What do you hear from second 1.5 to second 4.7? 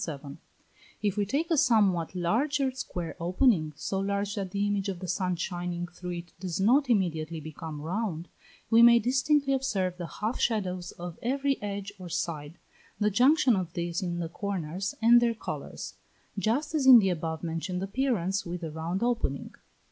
a somewhat larger square opening, so large that the